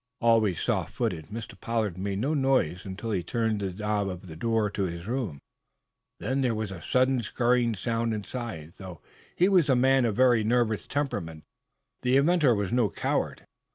[0.19, 1.53] Always soft footed, Mr.
[1.61, 5.37] Pollard made no noise until he turned the knob of the door to his room.
[6.19, 8.73] There was a sudden, scurrying sound inside.
[8.77, 8.99] Though
[9.35, 11.43] he was a man of very nervous temperament
[12.01, 13.45] the inventor was no coward.